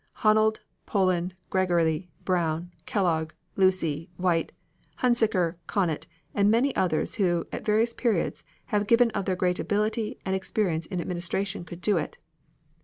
"Honold, 0.23 0.61
Poland, 0.87 1.35
Gregory, 1.51 2.09
Brown, 2.25 2.71
Kellogg, 2.87 3.33
Lucey, 3.55 4.09
White, 4.17 4.51
Hunsiker, 5.03 5.57
Connet, 5.67 6.07
and 6.33 6.49
many 6.49 6.75
others 6.75 7.17
who, 7.21 7.45
at 7.51 7.63
various 7.63 7.93
periods, 7.93 8.43
have 8.73 8.87
given 8.87 9.11
of 9.11 9.25
their 9.25 9.35
great 9.35 9.59
ability 9.59 10.17
and 10.25 10.35
experience 10.35 10.87
in 10.87 10.99
administration 10.99 11.63
could 11.65 11.81
do 11.81 11.97
it." 11.97 12.17